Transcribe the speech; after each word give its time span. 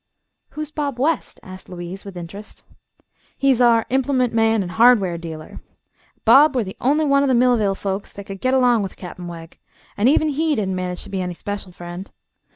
"Who 0.53 0.61
is 0.61 0.71
Bob 0.71 0.97
West?" 0.97 1.39
asked 1.43 1.69
Louise, 1.69 2.05
with 2.05 2.17
interest. 2.17 2.63
"He's 3.37 3.61
our 3.61 3.85
implement 3.91 4.33
man, 4.33 4.63
an' 4.63 4.69
hardware 4.69 5.15
dealer. 5.19 5.61
Bob 6.25 6.55
were 6.55 6.63
the 6.63 6.75
on'y 6.81 7.05
one 7.05 7.21
o' 7.21 7.27
the 7.27 7.35
Millville 7.35 7.75
folks 7.75 8.11
thet 8.11 8.25
could 8.25 8.41
git 8.41 8.55
along 8.55 8.81
with 8.81 8.97
Cap'n 8.97 9.27
Wegg, 9.27 9.59
an' 9.95 10.07
even 10.07 10.29
he 10.29 10.55
didn't 10.55 10.73
manage 10.75 11.03
to 11.03 11.09
be 11.09 11.21
any 11.21 11.35
special 11.35 11.71
friend. 11.71 12.09